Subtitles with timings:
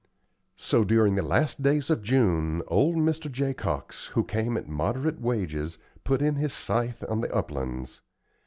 [0.55, 3.31] So, during the last days of June, old Mr.
[3.31, 8.01] Jacox, who came at moderate wages, put in his scythe on the uplands.